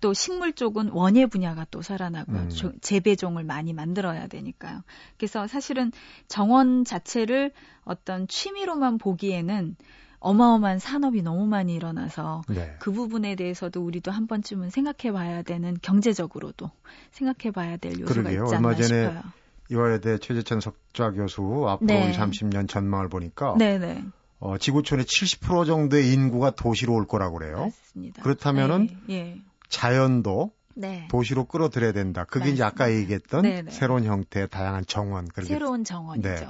[0.01, 2.37] 또 식물 쪽은 원예 분야가 또 살아나고요.
[2.37, 2.49] 음.
[2.49, 4.81] 조- 재배종을 많이 만들어야 되니까요.
[5.17, 5.91] 그래서 사실은
[6.27, 7.51] 정원 자체를
[7.83, 9.75] 어떤 취미로만 보기에는
[10.19, 12.75] 어마어마한 산업이 너무 많이 일어나서 네.
[12.79, 16.71] 그 부분에 대해서도 우리도 한 번쯤은 생각해 봐야 되는 경제적으로도
[17.11, 18.43] 생각해 봐야 될 요소가 그러게요.
[18.45, 19.21] 있지 않나 얼마 전에 싶어요.
[19.69, 22.11] 이화여대 최재천 석좌 교수 앞으로 네.
[22.17, 24.05] 30년 전망을 보니까 네네.
[24.39, 27.57] 어, 지구촌의 70% 정도의 인구가 도시로 올 거라고 그래요.
[27.65, 28.21] 맞습니다.
[28.21, 29.41] 그렇다면은 예, 예.
[29.67, 31.07] 자연도 네.
[31.09, 32.23] 도시로 끌어들여야 된다.
[32.23, 33.01] 그게 이제 아까 맞습니다.
[33.01, 33.71] 얘기했던 네네.
[33.71, 35.27] 새로운 형태의 다양한 정원.
[35.43, 36.29] 새로운 정원이죠.
[36.29, 36.47] 네.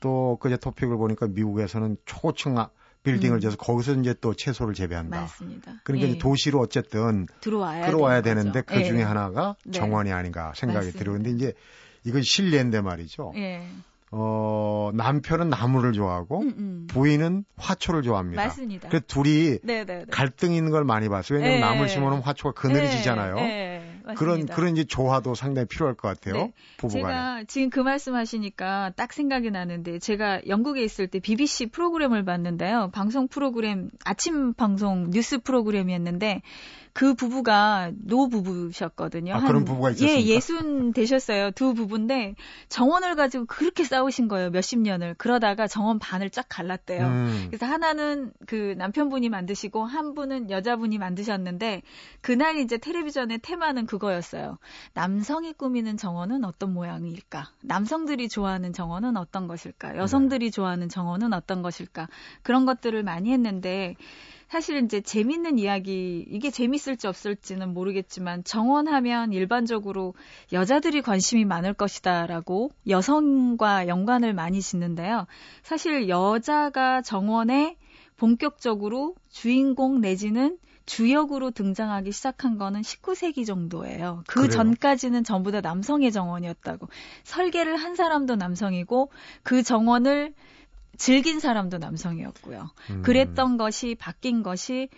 [0.00, 2.68] 또 그제 토픽을 보니까 미국에서는 초고층 아-
[3.02, 3.40] 빌딩을 음.
[3.40, 5.22] 지어서 거기서 이제 또 채소를 재배한다.
[5.22, 5.72] 맞습니다.
[5.84, 6.10] 그러니까 예.
[6.12, 8.60] 이제 도시로 어쨌든 들어와야 끌어와야 되는 되는데.
[8.62, 9.02] 그 중에 예.
[9.02, 9.72] 하나가 네.
[9.72, 10.98] 정원이 아닌가 생각이 맞습니다.
[10.98, 11.16] 들어요.
[11.16, 11.52] 근데 이제
[12.04, 13.32] 이건 실례인데 말이죠.
[13.36, 13.62] 예.
[14.14, 16.86] 어, 남편은 나무를 좋아하고 음, 음.
[16.86, 18.44] 부인은 화초를 좋아합니다.
[18.44, 18.88] 맞습니다.
[18.90, 20.06] 그 둘이 네네네.
[20.10, 21.38] 갈등 있는 걸 많이 봤어요.
[21.38, 21.60] 왜냐면 예.
[21.60, 23.38] 나무를 심어놓으면 화초가 그늘이 지잖아요.
[23.38, 24.54] 예, 예, 그런 맞습니다.
[24.54, 26.34] 그런 이제 조화도 상당히 필요할 것 같아요.
[26.34, 26.52] 네.
[26.76, 27.02] 부부간에.
[27.02, 32.90] 제가 지금 그 말씀하시니까 딱 생각이 나는데 제가 영국에 있을 때 BBC 프로그램을 봤는데요.
[32.92, 36.42] 방송 프로그램 아침 방송 뉴스 프로그램이었는데
[36.94, 39.34] 그 부부가 노 부부셨거든요.
[39.34, 40.26] 아, 그런 부부가 예, 있었습니까?
[40.26, 41.50] 예순 되셨어요.
[41.52, 42.34] 두 부부인데
[42.68, 44.50] 정원을 가지고 그렇게 싸우신 거예요.
[44.50, 45.14] 몇십 년을.
[45.14, 47.06] 그러다가 정원 반을 쫙 갈랐대요.
[47.06, 51.82] 음, 그래서 하나는 그 남편분이 만드시고 한 분은 여자분이 만드셨는데
[52.20, 54.58] 그날 이제 텔레비전의 테마는 그거였어요.
[54.92, 57.50] 남성이 꾸미는 정원은 어떤 모양일까?
[57.62, 59.96] 남성들이 좋아하는 정원은 어떤 것일까?
[59.96, 62.08] 여성들이 좋아하는 정원은 어떤 것일까?
[62.42, 63.96] 그런 것들을 많이 했는데
[64.52, 70.12] 사실 이제 재밌는 이야기 이게 재밌을지 없을지는 모르겠지만 정원하면 일반적으로
[70.52, 75.26] 여자들이 관심이 많을 것이다라고 여성과 연관을 많이 짓는데요.
[75.62, 77.78] 사실 여자가 정원에
[78.18, 84.22] 본격적으로 주인공 내지는 주역으로 등장하기 시작한 거는 19세기 정도예요.
[84.26, 84.50] 그 그래요?
[84.50, 86.88] 전까지는 전부 다 남성의 정원이었다고.
[87.24, 89.10] 설계를 한 사람도 남성이고
[89.44, 90.34] 그 정원을
[90.96, 92.70] 즐긴 사람도 남성이었고요.
[92.90, 93.02] 음.
[93.02, 94.88] 그랬던 것이 바뀐 것이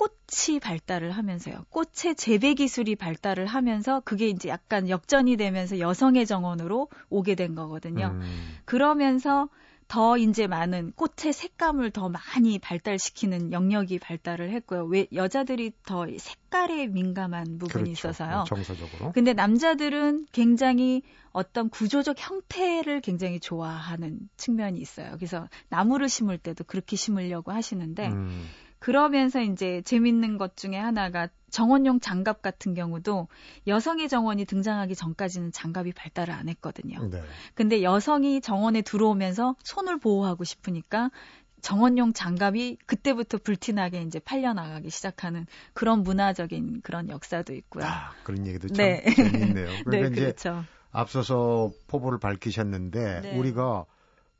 [0.00, 1.66] 꽃이 발달을 하면서요.
[1.68, 8.12] 꽃의 재배 기술이 발달을 하면서 그게 이제 약간 역전이 되면서 여성의 정원으로 오게 된 거거든요.
[8.14, 9.48] 음, 그러면서
[9.90, 14.84] 더 이제 많은 꽃의 색감을 더 많이 발달시키는 영역이 발달을 했고요.
[14.84, 17.90] 왜 여자들이 더 색깔에 민감한 부분이 그렇죠.
[17.90, 18.44] 있어서요.
[18.46, 19.10] 정서적으로.
[19.10, 25.10] 근데 남자들은 굉장히 어떤 구조적 형태를 굉장히 좋아하는 측면이 있어요.
[25.16, 28.46] 그래서 나무를 심을 때도 그렇게 심으려고 하시는데 음,
[28.78, 33.28] 그러면서 이제 재밌는 것 중에 하나가 정원용 장갑 같은 경우도
[33.66, 37.08] 여성의 정원이 등장하기 전까지는 장갑이 발달을 안 했거든요.
[37.10, 37.22] 네.
[37.54, 41.10] 근데 여성이 정원에 들어오면서 손을 보호하고 싶으니까
[41.60, 47.84] 정원용 장갑이 그때부터 불티나게 이제 팔려 나가기 시작하는 그런 문화적인 그런 역사도 있고요.
[47.84, 49.04] 아, 그런 얘기도 참 네.
[49.14, 49.66] 재미있네요.
[49.84, 50.64] 그러니까 네, 그렇죠.
[50.90, 53.38] 앞서서 포부를 밝히셨는데 네.
[53.38, 53.84] 우리가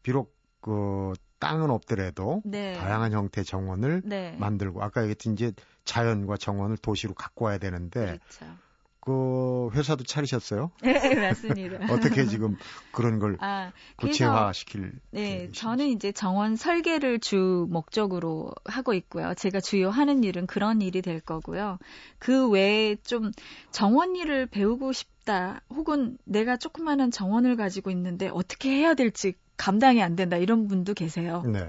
[0.03, 2.75] 비록 그 땅은 없더라도 네.
[2.75, 4.37] 다양한 형태의 정원을 네.
[4.39, 5.53] 만들고 아까 얘기했듯이 이제
[5.85, 8.57] 자연과 정원을 도시로 갖고 와야 되는데 그렇죠.
[9.01, 10.71] 그 회사도 차리셨어요?
[10.83, 11.79] 네, 맞습니다.
[11.91, 12.57] 어떻게 지금
[12.93, 15.51] 그런 걸 아, 그래서 구체화 시킬 네.
[15.53, 19.33] 저는 이제 정원 설계를 주 목적으로 하고 있고요.
[19.35, 21.79] 제가 주요 하는 일은 그런 일이 될 거고요.
[22.19, 23.33] 그 외에 좀
[23.71, 30.17] 정원 일을 배우고 싶다, 혹은 내가 조그마한 정원을 가지고 있는데 어떻게 해야 될지 감당이 안
[30.17, 31.43] 된다, 이런 분도 계세요.
[31.47, 31.69] 네.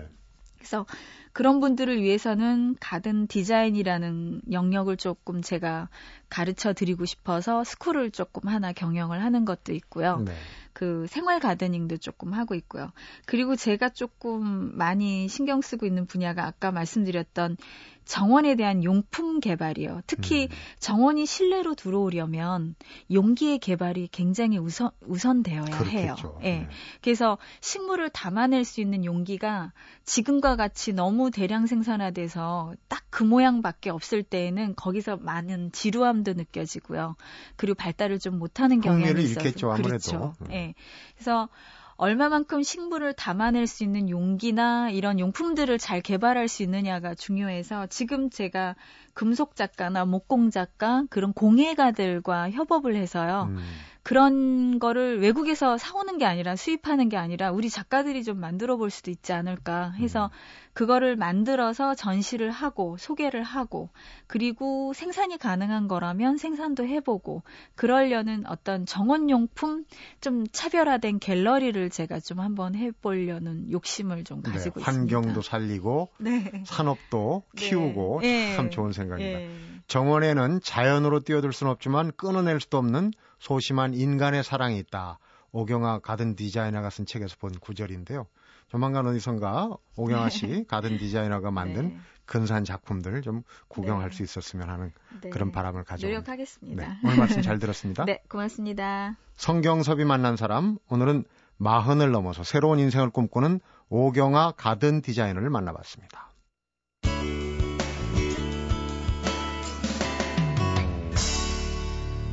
[0.58, 0.86] 그래서
[1.34, 5.90] 그런 분들을 위해서는 가든 디자인이라는 영역을 조금 제가
[6.30, 10.20] 가르쳐 드리고 싶어서 스쿨을 조금 하나 경영을 하는 것도 있고요.
[10.26, 10.34] 네.
[10.74, 12.92] 그 생활 가드닝도 조금 하고 있고요.
[13.26, 17.58] 그리고 제가 조금 많이 신경 쓰고 있는 분야가 아까 말씀드렸던
[18.06, 20.02] 정원에 대한 용품 개발이요.
[20.08, 20.56] 특히 음.
[20.80, 22.76] 정원이 실내로 들어오려면
[23.12, 26.16] 용기의 개발이 굉장히 우선 우선되어야 해요.
[26.16, 26.40] 그렇겠죠.
[26.44, 26.52] 예.
[26.52, 26.70] 네.
[27.02, 29.72] 그래서 식물을 담아낼 수 있는 용기가
[30.04, 37.18] 지금과 같이 너무 대량 생산화돼서 딱 그 모양밖에 없을 때에는 거기서 많은 지루함도 느껴지고요.
[37.58, 39.84] 그리고 발달을 좀 못하는 경향이 있어서 아무래도.
[39.84, 40.34] 그렇죠.
[40.42, 40.52] 음.
[40.52, 40.74] 예.
[41.14, 41.50] 그래서
[41.98, 48.76] 얼마만큼 식물을 담아낼 수 있는 용기나 이런 용품들을 잘 개발할 수 있느냐가 중요해서 지금 제가
[49.14, 53.50] 금속 작가나 목공 작가 그런 공예가들과 협업을 해서요.
[53.52, 53.60] 음.
[54.04, 59.12] 그런 거를 외국에서 사오는 게 아니라 수입하는 게 아니라 우리 작가들이 좀 만들어 볼 수도
[59.12, 60.72] 있지 않을까 해서 음.
[60.74, 63.90] 그거를 만들어서 전시를 하고 소개를 하고
[64.26, 67.44] 그리고 생산이 가능한 거라면 생산도 해보고
[67.76, 69.86] 그러려는 어떤 정원용품
[70.20, 75.42] 좀 차별화된 갤러리를 제가 좀 한번 해보려는 욕심을 좀 네, 가지고 네, 환경도 있습니다.
[75.42, 76.64] 살리고 네.
[76.66, 77.68] 산업도 네.
[77.68, 78.56] 키우고 네.
[78.56, 79.40] 참 좋은 생각입니다.
[79.40, 79.50] 네.
[79.88, 83.12] 정원에는 자연으로 뛰어들 수는 없지만 끊어낼 수도 없는
[83.42, 85.18] 소심한 인간의 사랑이 있다.
[85.52, 88.28] 오경아 가든 디자이너가 쓴 책에서 본 구절인데요.
[88.68, 90.64] 조만간 어디선가 오경아 씨 네.
[90.68, 91.98] 가든 디자이너가 만든 네.
[92.28, 94.16] 근사한 작품들 좀 구경할 네.
[94.16, 95.32] 수 있었으면 하는 네.
[95.32, 96.88] 그런 바람을 가지고 노력하겠습니다.
[96.88, 96.98] 네.
[97.04, 98.06] 오늘 말씀 잘 들었습니다.
[98.06, 99.18] 네, 고맙습니다.
[99.36, 101.26] 성경섭이 만난 사람 오늘은
[101.58, 106.31] 마흔을 넘어서 새로운 인생을 꿈꾸는 오경아 가든 디자이너를 만나봤습니다.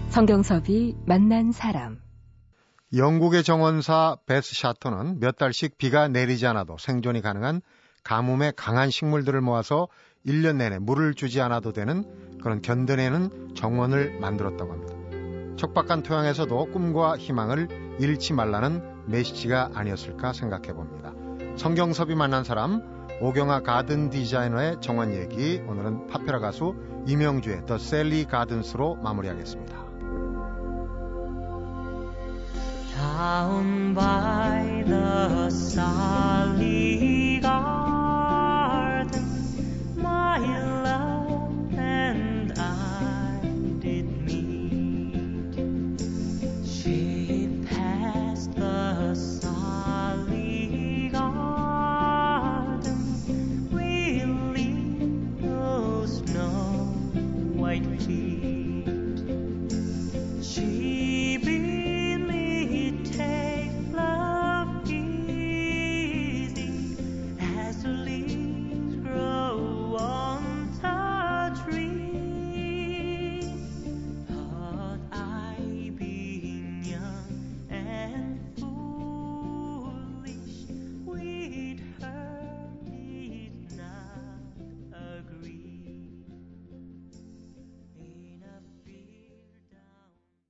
[0.08, 2.00] 성경섭이 만난 사람
[2.96, 7.60] 영국의 정원사 베스 샤터는 몇 달씩 비가 내리지 않아도 생존이 가능한
[8.04, 9.86] 가뭄에 강한 식물들을 모아서
[10.26, 12.04] 1년 내내 물을 주지 않아도 되는
[12.42, 15.56] 그런 견뎌내는 정원을 만들었다고 합니다.
[15.56, 21.12] 척박한 토양에서도 꿈과 희망을 잃지 말라는 메시지가 아니었을까 생각해 봅니다.
[21.56, 26.74] 성경섭이 만난 사람 오경아 가든 디자이너의 정원 얘기 오늘은 파페라 가수
[27.06, 29.77] 이명주의 더 셀리 가든스로 마무리하겠습니다.
[33.38, 36.27] Down by the Sally